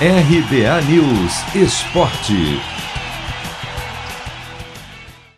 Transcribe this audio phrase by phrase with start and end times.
[0.00, 2.34] RBA News Esporte.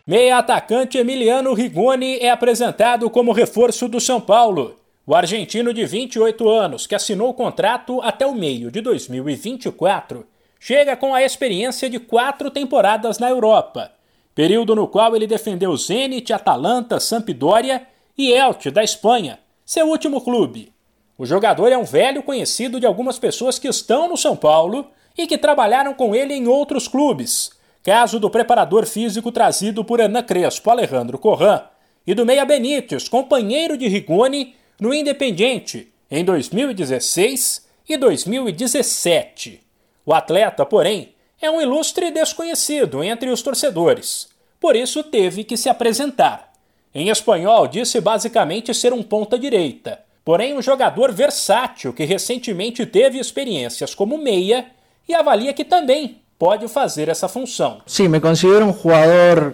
[0.05, 4.75] Meia atacante Emiliano Rigoni é apresentado como reforço do São Paulo.
[5.05, 10.25] O argentino de 28 anos, que assinou o contrato até o meio de 2024,
[10.59, 13.91] chega com a experiência de quatro temporadas na Europa,
[14.33, 17.83] período no qual ele defendeu Zenit, Atalanta, Sampdoria
[18.17, 20.75] e Elche, da Espanha, seu último clube.
[21.17, 25.25] O jogador é um velho conhecido de algumas pessoas que estão no São Paulo e
[25.25, 27.49] que trabalharam com ele em outros clubes.
[27.81, 31.61] Caso do preparador físico trazido por Ana Crespo, Alejandro Corran,
[32.05, 39.61] e do Meia Benítez, companheiro de Rigoni, no Independiente em 2016 e 2017.
[40.05, 44.29] O atleta, porém, é um ilustre desconhecido entre os torcedores,
[44.59, 46.51] por isso teve que se apresentar.
[46.93, 53.95] Em espanhol, disse basicamente ser um ponta-direita, porém um jogador versátil que recentemente teve experiências
[53.95, 54.65] como meia
[55.07, 57.77] e avalia que também pode fazer essa função.
[57.85, 59.53] Sim, me considero um jogador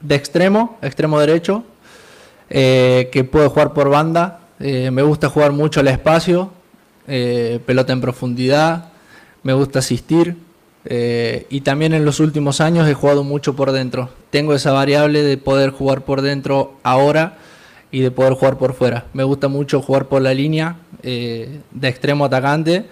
[0.00, 1.64] de extremo, extremo derecho,
[2.48, 4.38] eh, que puede jugar por banda.
[4.60, 6.52] Eh, me gusta jugar mucho al espacio,
[7.08, 8.84] eh, pelota en profundidad,
[9.42, 10.36] me gusta asistir.
[11.50, 14.10] y también en los últimos años he jugado mucho por dentro.
[14.30, 17.38] Tengo esa variable de poder jugar por dentro ahora
[17.92, 19.04] y de poder jugar por fuera.
[19.12, 22.86] Me gusta mucho jugar por la línea de extremo atacante.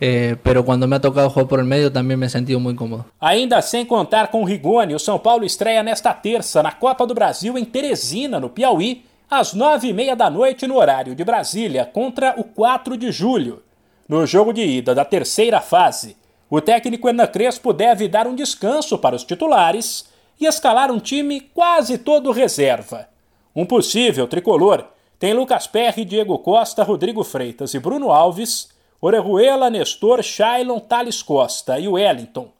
[0.00, 3.04] É, pero quando me ha tocado jogar por meio também me he sentido muito cómodo.
[3.20, 7.14] Ainda sem contar com o Rigoni, o São Paulo estreia nesta terça na Copa do
[7.14, 11.86] Brasil em Teresina, no Piauí, às nove e meia da noite no horário de Brasília,
[11.86, 13.62] contra o 4 de julho.
[14.08, 16.16] No jogo de ida da terceira fase,
[16.50, 20.06] o técnico Hernan Crespo deve dar um descanso para os titulares
[20.40, 23.08] e escalar um time quase todo reserva.
[23.54, 24.86] Um possível tricolor
[25.18, 28.74] tem Lucas Perry, Diego Costa, Rodrigo Freitas e Bruno Alves
[29.06, 32.50] Orejuela, Nestor, Shailon, Thales Costa e Wellington,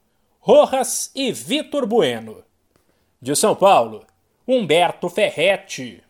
[0.41, 2.45] Rojas e Vitor Bueno.
[3.19, 4.05] De São Paulo,
[4.47, 6.04] Humberto Ferretti.